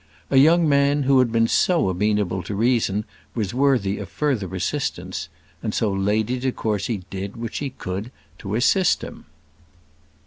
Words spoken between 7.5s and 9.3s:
she could to assist him.